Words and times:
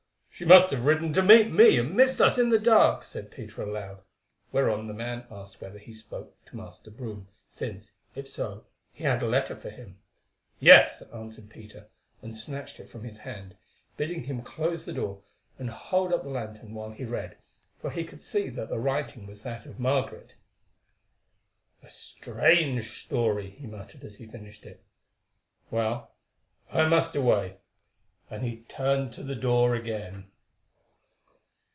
"She 0.33 0.45
must 0.45 0.71
have 0.71 0.85
ridden 0.85 1.13
to 1.13 1.21
meet 1.21 1.51
me, 1.51 1.77
and 1.77 1.95
missed 1.95 2.19
us 2.19 2.39
in 2.39 2.49
the 2.49 2.57
dark," 2.57 3.03
said 3.03 3.29
Peter 3.29 3.61
aloud, 3.61 4.01
whereon 4.51 4.87
the 4.87 4.93
man 4.93 5.27
asked 5.29 5.61
whether 5.61 5.77
he 5.77 5.93
spoke 5.93 6.33
to 6.45 6.55
Master 6.57 6.89
Brome, 6.89 7.27
since, 7.47 7.91
if 8.15 8.27
so, 8.27 8.65
he 8.91 9.03
had 9.03 9.21
a 9.21 9.27
letter 9.27 9.55
for 9.55 9.69
him. 9.69 9.99
"Yes," 10.59 11.03
answered 11.13 11.51
Peter, 11.51 11.89
and 12.23 12.35
snatched 12.35 12.79
it 12.79 12.89
from 12.89 13.03
his 13.03 13.19
hand, 13.19 13.55
bidding 13.97 14.23
him 14.23 14.41
close 14.41 14.83
the 14.83 14.93
door 14.93 15.21
and 15.59 15.69
hold 15.69 16.11
up 16.11 16.23
the 16.23 16.29
lantern 16.29 16.73
while 16.73 16.89
he 16.89 17.05
read, 17.05 17.37
for 17.79 17.91
he 17.91 18.03
could 18.03 18.23
see 18.23 18.49
that 18.49 18.69
the 18.69 18.79
writing 18.79 19.27
was 19.27 19.43
that 19.43 19.67
of 19.67 19.79
Margaret. 19.79 20.33
"A 21.83 21.89
strange 21.91 23.03
story," 23.03 23.51
he 23.51 23.67
muttered, 23.67 24.03
as 24.03 24.15
he 24.15 24.25
finished 24.25 24.65
it. 24.65 24.83
"Well, 25.69 26.15
I 26.71 26.87
must 26.87 27.15
away," 27.15 27.59
and 28.31 28.43
he 28.43 28.61
turned 28.69 29.13
to 29.13 29.21
the 29.23 29.35
door 29.35 29.75
again. 29.75 30.25